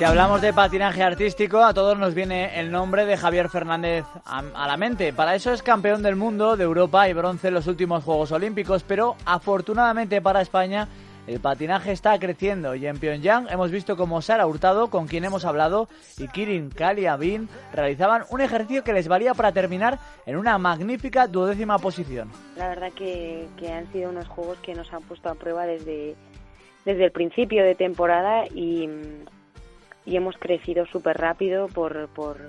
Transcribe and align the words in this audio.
Si 0.00 0.04
hablamos 0.06 0.40
de 0.40 0.54
patinaje 0.54 1.02
artístico, 1.02 1.62
a 1.62 1.74
todos 1.74 1.98
nos 1.98 2.14
viene 2.14 2.58
el 2.58 2.70
nombre 2.70 3.04
de 3.04 3.18
Javier 3.18 3.50
Fernández 3.50 4.06
a, 4.24 4.66
la 4.66 4.78
mente. 4.78 5.12
Para 5.12 5.34
eso 5.34 5.52
es 5.52 5.62
campeón 5.62 6.02
del 6.02 6.16
mundo, 6.16 6.56
de 6.56 6.64
Europa 6.64 7.06
y 7.06 7.12
bronce 7.12 7.48
en 7.48 7.52
los 7.52 7.66
últimos 7.66 8.02
Juegos 8.02 8.32
Olímpicos, 8.32 8.82
pero 8.82 9.16
afortunadamente 9.26 10.22
para 10.22 10.40
España 10.40 10.88
el 11.26 11.38
patinaje 11.38 11.92
está 11.92 12.18
creciendo 12.18 12.74
y 12.74 12.86
en 12.86 12.98
Pyongyang 12.98 13.48
hemos 13.50 13.70
visto 13.70 13.94
como 13.98 14.22
Sara 14.22 14.46
Hurtado, 14.46 14.88
con 14.88 15.06
quien 15.06 15.26
hemos 15.26 15.44
hablado, 15.44 15.86
y 16.16 16.28
Kirin 16.28 16.70
Kaliabin 16.70 17.50
realizaban 17.74 18.22
un 18.30 18.40
ejercicio 18.40 18.82
que 18.82 18.94
les 18.94 19.06
valía 19.06 19.34
para 19.34 19.52
terminar 19.52 19.98
en 20.24 20.38
una 20.38 20.56
magnífica 20.56 21.26
duodécima 21.26 21.78
posición. 21.78 22.30
La 22.56 22.68
verdad 22.68 22.90
que, 22.94 23.48
han 23.70 23.92
sido 23.92 24.08
unos 24.08 24.28
juegos 24.28 24.56
que 24.60 24.74
nos 24.74 24.90
han 24.94 25.02
puesto 25.02 25.28
a 25.28 25.34
prueba 25.34 25.66
desde, 25.66 26.16
desde 26.86 27.04
el 27.04 27.12
principio 27.12 27.62
de 27.62 27.74
temporada 27.74 28.46
y 28.46 28.88
y 30.10 30.16
hemos 30.16 30.36
crecido 30.36 30.86
súper 30.86 31.18
rápido 31.18 31.68
por, 31.68 32.08
por, 32.08 32.48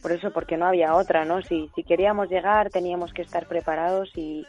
por 0.00 0.12
eso, 0.12 0.32
porque 0.32 0.56
no 0.56 0.66
había 0.66 0.94
otra, 0.94 1.26
¿no? 1.26 1.42
Si, 1.42 1.70
si 1.74 1.84
queríamos 1.84 2.30
llegar 2.30 2.70
teníamos 2.70 3.12
que 3.12 3.20
estar 3.20 3.46
preparados 3.46 4.10
y, 4.16 4.46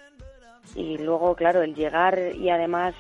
y 0.76 0.98
luego, 0.98 1.36
claro, 1.36 1.62
el 1.62 1.76
llegar 1.76 2.18
y 2.40 2.50
además 2.50 2.96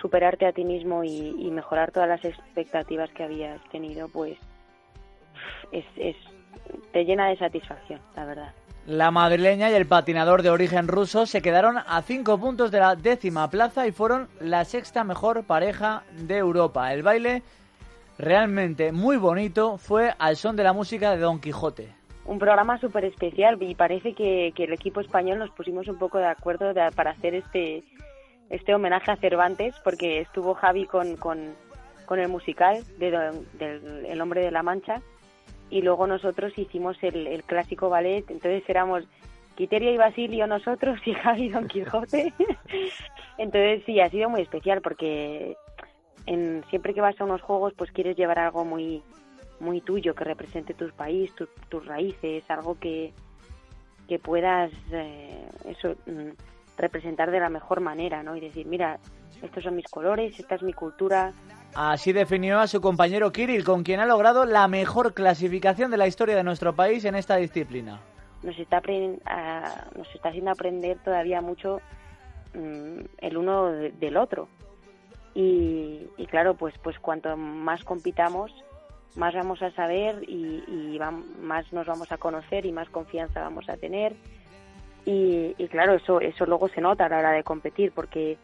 superarte 0.00 0.46
a 0.46 0.52
ti 0.52 0.64
mismo 0.64 1.04
y, 1.04 1.48
mejorar 1.52 1.92
todas 1.92 2.08
las 2.08 2.24
expectativas 2.24 3.08
que 3.10 3.22
habías 3.22 3.62
tenido, 3.70 4.08
pues 4.08 4.36
es, 5.70 5.84
es, 5.96 6.16
te 6.92 7.04
llena 7.04 7.28
de 7.28 7.36
satisfacción, 7.36 8.00
la 8.16 8.24
verdad. 8.24 8.52
La 8.86 9.12
madrileña 9.12 9.70
y 9.70 9.74
el 9.74 9.86
patinador 9.86 10.42
de 10.42 10.50
origen 10.50 10.88
ruso 10.88 11.24
se 11.24 11.40
quedaron 11.40 11.78
a 11.78 12.02
cinco 12.02 12.36
puntos 12.36 12.72
de 12.72 12.80
la 12.80 12.96
décima 12.96 13.48
plaza 13.48 13.86
y 13.86 13.92
fueron 13.92 14.28
la 14.40 14.64
sexta 14.64 15.04
mejor 15.04 15.44
pareja 15.44 16.02
de 16.12 16.36
Europa. 16.36 16.92
El 16.92 17.04
baile 17.04 17.42
realmente 18.18 18.92
muy 18.92 19.16
bonito 19.16 19.78
fue 19.78 20.14
al 20.18 20.36
son 20.36 20.56
de 20.56 20.64
la 20.64 20.72
música 20.72 21.10
de 21.12 21.18
Don 21.18 21.40
Quijote. 21.40 21.94
Un 22.24 22.38
programa 22.38 22.78
súper 22.78 23.04
especial 23.04 23.62
y 23.62 23.74
parece 23.74 24.14
que, 24.14 24.52
el 24.56 24.72
equipo 24.72 25.00
español 25.00 25.38
nos 25.38 25.50
pusimos 25.50 25.88
un 25.88 25.98
poco 25.98 26.18
de 26.18 26.26
acuerdo 26.26 26.72
para 26.94 27.10
hacer 27.10 27.34
este, 27.34 27.84
este 28.48 28.74
homenaje 28.74 29.10
a 29.10 29.16
Cervantes 29.16 29.74
porque 29.84 30.20
estuvo 30.20 30.54
Javi 30.54 30.86
con, 30.86 31.16
con, 31.16 31.54
el 32.18 32.28
musical 32.28 32.82
de, 32.98 33.30
El 34.08 34.20
hombre 34.20 34.42
de 34.42 34.50
la 34.50 34.62
mancha 34.62 35.02
y 35.68 35.82
luego 35.82 36.06
nosotros 36.06 36.56
hicimos 36.56 36.96
el, 37.02 37.42
clásico 37.44 37.90
ballet, 37.90 38.24
entonces 38.30 38.62
éramos 38.68 39.04
Quiteria 39.54 39.92
y 39.92 39.96
Basilio 39.96 40.46
nosotros 40.46 40.98
y 41.04 41.12
Javi 41.14 41.48
Don 41.48 41.68
Quijote. 41.68 42.32
entonces 43.38 43.82
sí, 43.84 44.00
ha 44.00 44.08
sido 44.08 44.30
muy 44.30 44.42
especial 44.42 44.80
porque 44.80 45.56
en, 46.26 46.64
siempre 46.70 46.94
que 46.94 47.00
vas 47.00 47.20
a 47.20 47.24
unos 47.24 47.42
juegos 47.42 47.72
pues 47.76 47.90
quieres 47.92 48.16
llevar 48.16 48.38
algo 48.38 48.64
muy 48.64 49.02
muy 49.60 49.80
tuyo 49.80 50.14
que 50.14 50.24
represente 50.24 50.74
tu 50.74 50.90
país, 50.90 51.32
tus 51.68 51.86
raíces, 51.86 52.44
algo 52.50 52.78
que, 52.78 53.12
que 54.08 54.18
puedas 54.18 54.70
eh, 54.92 55.48
eso 55.66 55.94
mm, 56.06 56.30
representar 56.76 57.30
de 57.30 57.40
la 57.40 57.48
mejor 57.48 57.80
manera, 57.80 58.22
¿no? 58.22 58.36
Y 58.36 58.40
decir, 58.40 58.66
mira, 58.66 58.98
estos 59.42 59.62
son 59.64 59.76
mis 59.76 59.86
colores, 59.86 60.38
esta 60.38 60.56
es 60.56 60.62
mi 60.62 60.72
cultura. 60.72 61.32
Así 61.74 62.12
definió 62.12 62.60
a 62.60 62.66
su 62.66 62.80
compañero 62.80 63.32
Kirill, 63.32 63.64
con 63.64 63.82
quien 63.82 64.00
ha 64.00 64.06
logrado 64.06 64.44
la 64.44 64.68
mejor 64.68 65.14
clasificación 65.14 65.90
de 65.90 65.96
la 65.96 66.06
historia 66.06 66.36
de 66.36 66.44
nuestro 66.44 66.74
país 66.74 67.04
en 67.04 67.16
esta 67.16 67.36
disciplina. 67.36 68.00
Nos 68.42 68.58
está, 68.58 68.82
nos 69.96 70.14
está 70.14 70.28
haciendo 70.28 70.50
aprender 70.50 70.98
todavía 70.98 71.40
mucho 71.40 71.80
mm, 72.54 73.00
el 73.18 73.36
uno 73.36 73.70
del 73.70 74.16
otro. 74.16 74.48
Y, 75.34 76.06
claro, 76.30 76.54
pues, 76.54 76.74
pues 76.82 76.98
cuanto 76.98 77.36
más 77.36 77.82
compitamos, 77.84 78.52
más 79.16 79.34
vamos 79.34 79.62
a 79.62 79.70
saber 79.72 80.22
y, 80.28 80.98
más 81.40 81.72
nos 81.72 81.86
vamos 81.86 82.10
a 82.12 82.18
conocer 82.18 82.66
y 82.66 82.72
más 82.72 82.88
confianza 82.88 83.40
vamos 83.40 83.68
a 83.68 83.76
tener. 83.76 84.14
Y, 85.04 85.54
claro, 85.68 85.94
eso, 85.94 86.20
eso 86.20 86.46
luego 86.46 86.68
se 86.68 86.80
nota 86.80 87.06
a 87.06 87.08
la 87.08 87.18
hora 87.18 87.32
de 87.32 87.42
competir 87.42 87.92
porque 87.92 88.38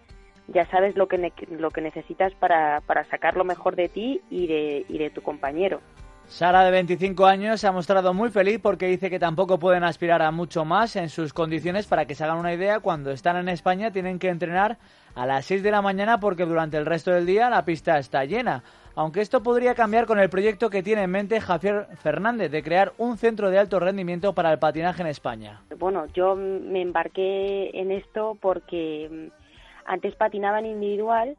ya 0.49 0.67
sabes 0.67 0.97
lo 0.97 1.07
que, 1.07 1.33
lo 1.51 1.71
que 1.71 1.81
necesitas 1.81 2.35
para, 2.35 2.81
para 2.81 3.05
sacar 3.05 3.37
lo 3.37 3.45
mejor 3.45 3.77
de 3.77 3.89
ti 3.89 4.21
y 4.31 4.47
de, 4.49 4.85
y 4.89 4.99
de 4.99 5.11
tu 5.11 5.23
compañero. 5.23 5.81
Sara, 6.31 6.65
de 6.65 6.71
25 6.71 7.27
años, 7.27 7.61
se 7.61 7.67
ha 7.67 7.73
mostrado 7.73 8.15
muy 8.15 8.31
feliz 8.31 8.61
porque 8.63 8.87
dice 8.87 9.11
que 9.11 9.19
tampoco 9.19 9.59
pueden 9.59 9.83
aspirar 9.83 10.23
a 10.23 10.31
mucho 10.31 10.65
más 10.65 10.95
en 10.95 11.09
sus 11.09 11.33
condiciones. 11.33 11.89
Para 11.89 12.07
que 12.07 12.15
se 12.15 12.23
hagan 12.23 12.39
una 12.39 12.55
idea, 12.55 12.79
cuando 12.79 13.11
están 13.11 13.37
en 13.37 13.49
España 13.49 13.91
tienen 13.91 14.21
que 14.21 14.29
entrenar 14.29 14.79
a 15.17 15.27
las 15.27 15.45
6 15.47 15.65
de 15.65 15.73
la 15.73 15.83
mañana 15.83 16.21
porque 16.21 16.47
durante 16.47 16.77
el 16.77 16.87
resto 16.87 17.11
del 17.11 17.27
día 17.27 17.51
la 17.51 17.65
pista 17.65 17.99
está 17.99 18.25
llena. 18.25 18.63
Aunque 18.95 19.21
esto 19.21 19.43
podría 19.43 19.75
cambiar 19.75 20.07
con 20.07 20.21
el 20.21 20.31
proyecto 20.31 20.71
que 20.71 20.85
tiene 20.85 21.03
en 21.03 21.11
mente 21.11 21.41
Javier 21.41 21.89
Fernández 21.97 22.53
de 22.53 22.63
crear 22.63 22.93
un 22.97 23.19
centro 23.19 23.51
de 23.51 23.59
alto 23.59 23.81
rendimiento 23.81 24.33
para 24.33 24.53
el 24.53 24.61
patinaje 24.61 25.03
en 25.03 25.09
España. 25.09 25.61
Bueno, 25.79 26.07
yo 26.15 26.37
me 26.37 26.81
embarqué 26.81 27.71
en 27.75 27.91
esto 27.91 28.39
porque 28.41 29.09
mm, 29.11 29.33
antes 29.85 30.15
patinaba 30.15 30.61
en 30.61 30.67
individual 30.67 31.37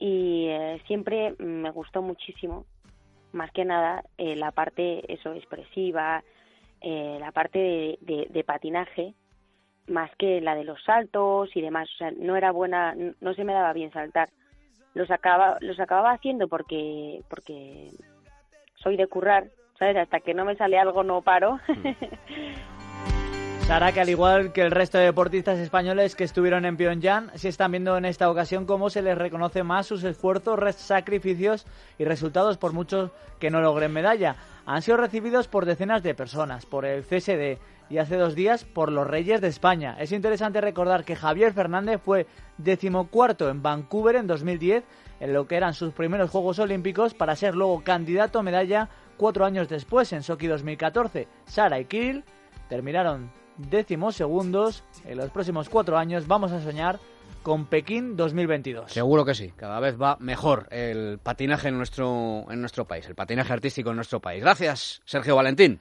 y 0.00 0.48
eh, 0.48 0.82
siempre 0.88 1.36
me 1.38 1.70
gustó 1.70 2.02
muchísimo 2.02 2.66
más 3.32 3.50
que 3.52 3.64
nada 3.64 4.04
eh, 4.18 4.36
la 4.36 4.52
parte 4.52 5.12
eso 5.12 5.32
expresiva, 5.32 6.22
eh, 6.80 7.18
la 7.20 7.32
parte 7.32 7.98
de, 8.00 8.44
patinaje, 8.44 9.14
más 9.88 10.10
que 10.16 10.40
la 10.40 10.54
de 10.54 10.64
los 10.64 10.82
saltos 10.84 11.54
y 11.54 11.60
demás. 11.60 11.88
O 11.94 11.96
sea, 11.96 12.10
no 12.12 12.36
era 12.36 12.52
buena, 12.52 12.94
no 13.20 13.34
se 13.34 13.44
me 13.44 13.52
daba 13.52 13.72
bien 13.72 13.92
saltar. 13.92 14.30
Los 14.94 15.10
acababa, 15.10 15.58
los 15.60 15.78
acababa 15.78 16.12
haciendo 16.12 16.48
porque, 16.48 17.22
porque 17.28 17.90
soy 18.76 18.96
de 18.96 19.06
currar, 19.06 19.48
¿sabes? 19.78 19.96
Hasta 19.96 20.20
que 20.20 20.34
no 20.34 20.44
me 20.44 20.56
sale 20.56 20.78
algo 20.78 21.02
no 21.02 21.22
paro. 21.22 21.58
Sara, 23.66 23.90
que 23.90 24.00
al 24.00 24.08
igual 24.08 24.52
que 24.52 24.62
el 24.62 24.70
resto 24.70 24.96
de 24.96 25.06
deportistas 25.06 25.58
españoles 25.58 26.14
que 26.14 26.22
estuvieron 26.22 26.64
en 26.64 26.76
Pyongyang, 26.76 27.32
se 27.34 27.48
están 27.48 27.72
viendo 27.72 27.96
en 27.96 28.04
esta 28.04 28.30
ocasión 28.30 28.64
cómo 28.64 28.90
se 28.90 29.02
les 29.02 29.18
reconoce 29.18 29.64
más 29.64 29.86
sus 29.86 30.04
esfuerzos, 30.04 30.76
sacrificios 30.76 31.66
y 31.98 32.04
resultados 32.04 32.58
por 32.58 32.72
muchos 32.72 33.10
que 33.40 33.50
no 33.50 33.60
logren 33.60 33.92
medalla. 33.92 34.36
Han 34.66 34.82
sido 34.82 34.98
recibidos 34.98 35.48
por 35.48 35.66
decenas 35.66 36.04
de 36.04 36.14
personas, 36.14 36.64
por 36.64 36.84
el 36.84 37.02
CSD 37.02 37.58
y 37.90 37.98
hace 37.98 38.16
dos 38.16 38.36
días 38.36 38.64
por 38.64 38.92
los 38.92 39.04
Reyes 39.04 39.40
de 39.40 39.48
España. 39.48 39.96
Es 39.98 40.12
interesante 40.12 40.60
recordar 40.60 41.04
que 41.04 41.16
Javier 41.16 41.52
Fernández 41.52 42.00
fue 42.00 42.28
decimocuarto 42.58 43.50
en 43.50 43.64
Vancouver 43.64 44.14
en 44.14 44.28
2010, 44.28 44.84
en 45.18 45.32
lo 45.32 45.48
que 45.48 45.56
eran 45.56 45.74
sus 45.74 45.92
primeros 45.92 46.30
Juegos 46.30 46.60
Olímpicos, 46.60 47.14
para 47.14 47.34
ser 47.34 47.56
luego 47.56 47.82
candidato 47.82 48.38
a 48.38 48.44
medalla 48.44 48.88
cuatro 49.16 49.44
años 49.44 49.68
después, 49.68 50.12
en 50.12 50.22
Sochi 50.22 50.46
2014. 50.46 51.26
Sara 51.46 51.80
y 51.80 51.86
Kirill 51.86 52.22
terminaron 52.68 53.28
décimos 53.58 54.16
segundos. 54.16 54.84
En 55.04 55.18
los 55.18 55.30
próximos 55.30 55.68
cuatro 55.68 55.98
años 55.98 56.26
vamos 56.26 56.52
a 56.52 56.62
soñar 56.62 56.98
con 57.42 57.66
Pekín 57.66 58.16
2022. 58.16 58.90
Seguro 58.90 59.24
que 59.24 59.34
sí, 59.34 59.52
cada 59.54 59.78
vez 59.78 60.00
va 60.00 60.16
mejor 60.18 60.66
el 60.72 61.20
patinaje 61.22 61.68
en 61.68 61.76
nuestro, 61.76 62.44
en 62.50 62.60
nuestro 62.60 62.86
país, 62.86 63.06
el 63.06 63.14
patinaje 63.14 63.52
artístico 63.52 63.90
en 63.90 63.96
nuestro 63.96 64.20
país. 64.20 64.42
Gracias, 64.42 65.00
Sergio 65.04 65.36
Valentín. 65.36 65.78